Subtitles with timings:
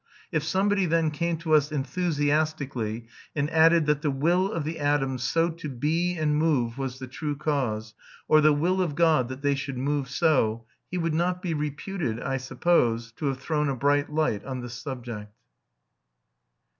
[0.31, 3.05] If somebody then came to us enthusiastically
[3.35, 7.05] and added that the Will of the atoms so to be and move was the
[7.05, 7.93] true cause,
[8.27, 12.19] or the Will of God that they should move so, he would not be reputed,
[12.19, 15.31] I suppose, to have thrown a bright light on the subject.